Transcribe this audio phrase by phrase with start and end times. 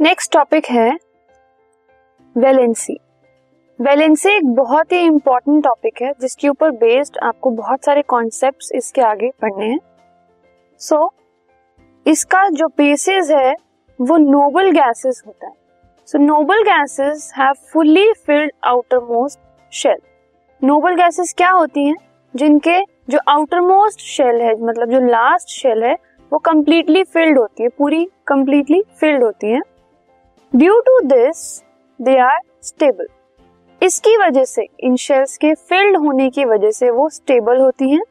[0.00, 0.98] Next topic है
[2.36, 2.98] valency
[3.80, 9.00] valency एक बहुत ही इंपॉर्टेंट टॉपिक है जिसके ऊपर बेस्ड आपको बहुत सारे कॉन्सेप्ट्स इसके
[9.00, 9.78] आगे पढ़ने हैं।
[10.78, 11.10] सो so,
[12.06, 13.54] इसका जो बेसिस है
[14.00, 15.52] वो नोबल गैसेस होता है।
[16.06, 19.38] So noble gases have fully filled outer most
[19.72, 19.98] shell
[20.62, 21.96] noble gases क्या होती हैं?
[22.36, 25.94] जिनके जो आउटर मोस्ट शेल है मतलब जो लास्ट शेल है
[26.32, 29.60] वो कम्प्लीटली फिल्ड होती है पूरी कंप्लीटली फिल्ड होती है।
[30.56, 31.38] Due to this
[32.00, 33.06] they are stable
[33.82, 38.02] इसकी वजह से, इन शेल्स के फिल्ड होने की वजह से वो स्टेबल होती हैं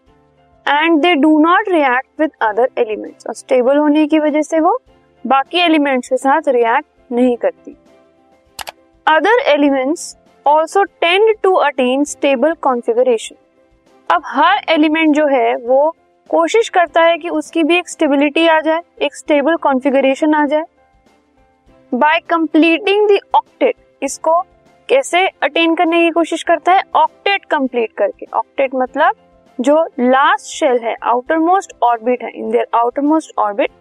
[0.65, 4.77] and they do not react with other elements और स्टेबल होने की वजह से वो
[5.25, 7.75] बाकी एलिमेंट्स के साथ रिएक्ट नहीं करती।
[9.07, 10.15] Other elements
[10.45, 13.35] also tend to attain stable configuration
[14.09, 15.95] अब हर एलिमेंट जो है, वो
[16.29, 20.63] कोशिश करता है कि उसकी भी एक स्टेबिलिटी आ जाए, एक स्टेबल कॉन्फ़िगरेशन आ जाए।
[21.95, 24.39] बाय कंप्लीटिंग दी ऑक्टेट इसको
[24.89, 26.81] कैसे अटेन करने की कोशिश करता है?
[26.95, 29.15] ऑक्टेट कंप्लीट करके। ऑक्टेट मतलब
[29.59, 33.71] जो लास्ट शेल है आउटर मोस्ट ऑर्बिट है in their outer most orbit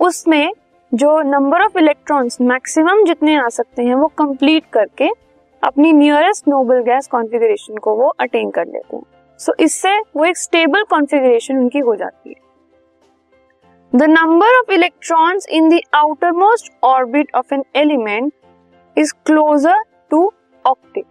[0.00, 0.52] उसमें
[0.92, 5.08] जो नंबर ऑफ़ इलेक्ट्रॉन्स मैक्सिमम जितने आ सकते हैं वो कंप्लीट करके
[5.62, 9.02] अपनी नियरेस्ट नोबल गैस कॉन्फ़िगरेशन को वो अटेन कर लेते हैं।
[9.40, 12.49] सो so, इससे वो एक स्टेबल कॉन्फ़िगरेशन उनकी हो जाती है।
[13.92, 18.32] The number of electrons in the outer most orbit of an element
[18.96, 19.78] is closer
[20.10, 20.20] to
[20.64, 21.04] octet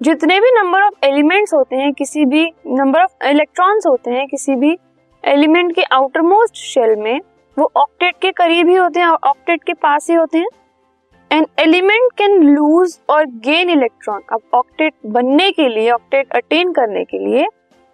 [0.00, 4.54] जितने भी नंबर ऑफ़ एलिमेंट्स होते हैं, किसी भी नंबर ऑफ़ इलेक्ट्रॉन्स होते हैं, किसी
[4.54, 4.76] भी
[5.24, 7.20] एलिमेंट के आउटर मोस्ट शेल में,
[7.56, 10.48] वो ऑक्टेट के करीब ही होते हैं ऑक्टेट के पास ही होते हैं।
[11.30, 17.04] एन एलिमेंट कैन लूज और गेन इलेक्ट्रॉन अब ऑक्टेट बनने के लिए ऑक्टेट अटेन करने
[17.04, 17.46] के लिए,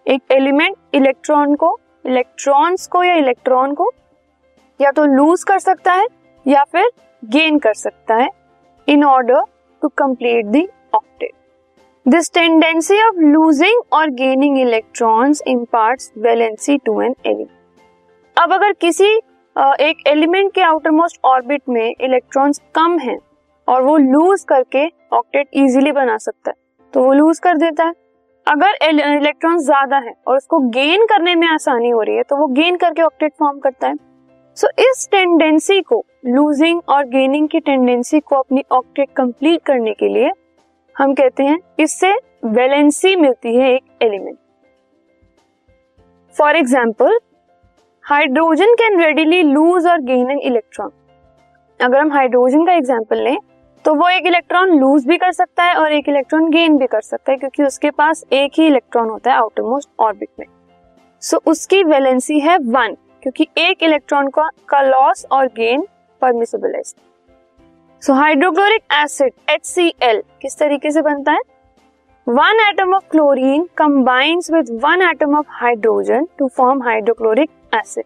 [0.07, 3.91] एक एलिमेंट इलेक्ट्रॉन को इलेक्ट्रॉन्स को या इलेक्ट्रॉन को
[4.81, 6.07] या तो लूज कर सकता है
[6.47, 6.91] या फिर
[7.23, 8.29] गेन कर सकता है
[8.89, 9.43] in order
[9.83, 11.33] to complete the octet
[12.07, 17.51] this tendency of losing और gaining electrons imparts valency to an element
[18.37, 19.17] अब अगर किसी
[19.81, 23.19] एक एलिमेंट के आउटर मोस्ट ऑर्बिट में इलेक्ट्रॉन्स कम हैं
[23.69, 26.57] और वो लूज करके ऑक्टेट इजीली बना सकता है
[26.95, 27.93] तो वो लूज कर देता है।
[28.47, 32.47] अगर इलेक्ट्रॉन ज़्यादा है और उसको गेन करने में आसानी हो रही है तो वो
[32.55, 33.95] गेन करके ऑक्टेट फॉर्म करता है।
[34.57, 40.09] सो इस टेंडेंसी को लूजिंग और गेनिंग की टेंडेंसी को अपनी ऑक्टेट कंप्लीट करने के
[40.09, 40.31] लिए
[40.97, 42.13] हम कहते हैं इससे
[42.45, 44.39] वैलेंसी मिलती है एक element
[46.37, 47.19] for example
[48.05, 50.91] hydrogen can readily lose और गेन एन इलेक्ट्रॉन
[51.81, 53.37] अगर हम हाइड्रोजन का एग्ज़ाम्पल लें
[53.85, 57.01] तो वो एक इलेक्ट्रॉन लूज भी कर सकता है और एक इलेक्ट्रॉन गेन भी कर
[57.01, 60.47] सकता है क्योंकि उसके पास एक ही इलेक्ट्रॉन होता है आउटरमोस्ट ऑर्बिट में.
[61.23, 65.81] सो so, उसकी वैलेंसी है वन क्योंकि एक इलेक्ट्रॉन का, का लॉस और गेन
[66.23, 66.83] परमिसेबल है
[68.03, 69.75] सो हाइड्रोक्लोरिक एसिड एच
[70.43, 71.41] किस तरीके से बनता है?
[72.27, 78.05] One atom of chlorine combines with one atom of hydrogen to form hydrochloric acid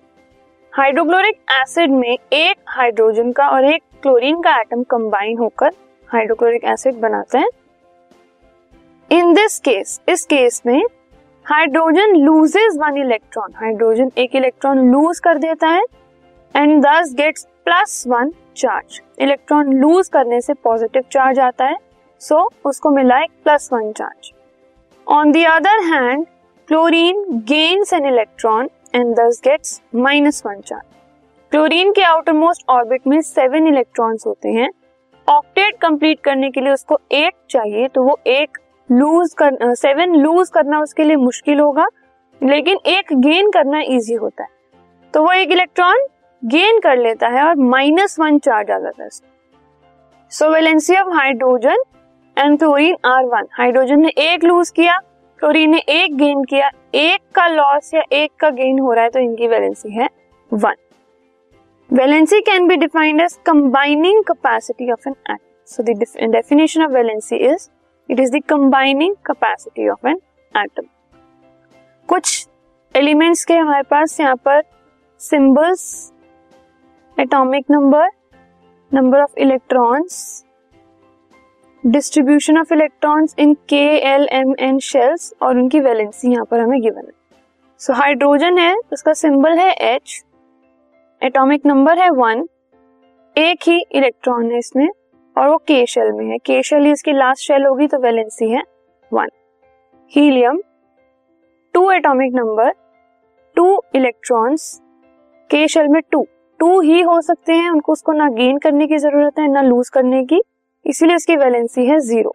[0.72, 5.72] hydrochloric acid में एक हाइड्रोजन का और एक क्लोरीन का एटम कंबाइन होकर
[6.08, 7.48] हाइड्रोक्लोरिक एसिड बनाते हैं.
[9.10, 10.82] इन दिस केस इस केस में
[11.50, 15.82] hydrogen loses one electron hydrogen एक इलेक्ट्रॉन लूज कर देता है
[16.54, 21.76] and thus gets plus one charge electron lose करने से पॉजिटिव चार्ज आता है
[22.20, 24.32] सो so, उसको मिला एक plus one charge
[25.06, 26.24] on the other hand
[26.68, 30.84] chlorine gains an electron and thus gets minus one charge
[31.52, 34.70] chlorine के आउटर मोस्ट ऑर्बिट में seven electrons होते हैं.
[35.28, 38.58] ऑक्टेट कंप्लीट करने के लिए उसको एट चाहिए तो वो एक
[38.90, 41.86] लूज कर सेवन लूज करना उसके लिए मुश्किल होगा,
[42.40, 44.48] लेकिन एक गेन करना इजी होता है।
[45.14, 46.06] तो वो एक इलेक्ट्रॉन
[46.42, 49.08] गेन कर लेता है और माइनस वन चार्ज आ जाता है।
[50.32, 51.82] So valency of hydrogen
[52.36, 54.98] and chlorine are one hydrogen ने एक लूज किया
[55.38, 59.10] क्लोरीन ने एक गेन किया, एक का लॉस या एक का गेन हो रहा है
[59.10, 60.08] तो इनकी वैलेंसी है
[60.50, 60.74] one
[61.90, 67.36] valency can be defined as combining capacity of an atom so the definition of valency
[67.36, 67.68] is
[68.10, 70.20] it is the combining capacity of an
[70.54, 70.86] atom
[72.08, 72.46] कुछ
[72.94, 74.62] एलिमेंट्स के हमारे पास यहाँ पर
[75.20, 76.12] symbols
[77.16, 78.08] atomic number
[78.92, 80.44] number of electrons
[81.84, 86.80] distribution of electrons in K L M N shells और उनकी valency यहाँ पर हमें
[86.82, 87.12] गिवन है।
[87.80, 90.22] सो so, हाइड्रोजन है उसका सिंबल है एच
[91.22, 92.46] एटॉमिक नंबर है वन
[93.36, 94.88] एक ही इलेक्ट्रॉन है इसमें।
[95.36, 98.50] और वो के शेल में है। के शेल ही इसकी लास्ट शेल होगी तो वैलेंसी
[98.50, 98.62] है
[99.12, 99.28] one
[100.12, 100.60] helium
[101.74, 102.72] two atomic number
[103.56, 104.80] two electrons
[105.50, 106.26] के शेल में टू
[106.60, 109.88] टू ही हो सकते हैं, उनको उसको ना गेन करने की ज़रूरत है, ना लूज
[109.88, 110.40] करने की।
[110.86, 112.34] इसीलिए इसकी वैलेंसी है ज़ीरो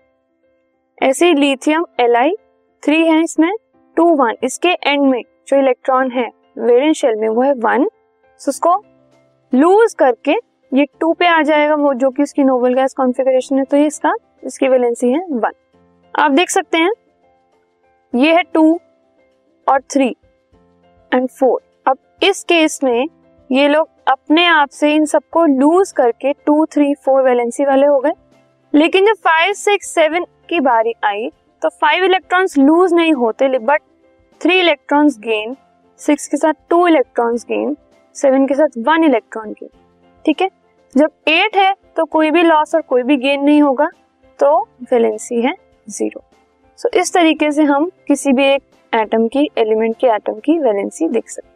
[1.01, 2.35] ऐसे लिथियम एल आई
[2.83, 3.51] थ्री है इसमें
[3.97, 7.87] टू वन इसके एंड में जो इलेक्ट्रॉन है वेलेंस शेल में, वो है वन
[8.41, 8.75] उसको
[9.53, 10.35] लूज करके
[10.71, 13.85] ये टू पे आ जाएगा वो जो कि उसकी नोबल गैस कॉन्फ़िगरेशन है तो ये
[13.85, 14.13] इसका,
[14.43, 15.51] इसकी वैलेंसी है वन
[16.15, 16.91] आप देख सकते हैं,
[18.13, 18.79] ये है टू
[19.67, 20.09] और थ्री
[21.11, 23.07] एंड फोर अब इस केस में
[23.49, 27.99] ये लोग अपने आप से इन सबको लूज करके टू थ्री फोर वैलेंसी वाले हो
[27.99, 28.11] गए.
[28.73, 31.29] लेकिन जब फाइव सिक्स सेवन की बारी आई
[31.61, 33.81] तो फाइव इलेक्ट्रॉन्स लूज नहीं होते but
[34.41, 35.55] three electrons gain
[35.99, 37.75] six के साथ टू इलेक्ट्रॉन्स गेन
[38.15, 39.69] सेवन के साथ वन इलेक्ट्रॉन गेन
[40.25, 40.49] ठीक है?
[40.95, 43.89] जब एट है तो कोई भी लॉस और कोई भी गेन नहीं होगा
[44.39, 44.61] तो
[44.91, 45.53] वैलेंसी है
[45.87, 46.23] ज़ीरो
[46.79, 48.61] सो इस तरीके से हम किसी भी एक
[48.93, 51.53] एटम की एलिमेंट के एटम की वैलेंसी देख सकते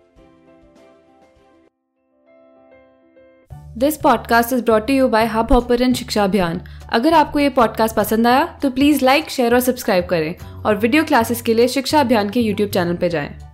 [3.77, 6.61] this podcast is brought you by Hub Hopper Shiksha Abhiyan
[6.93, 11.03] अगर आपको ये पॉडकास्ट पसंद आया तो प्लीज़ लाइक शेयर और सब्सक्राइब करें। और वीडियो
[11.03, 13.48] क्लासेस के लिए शिक्षा अभियान के यूट्यूब चैनल पर जाएँ।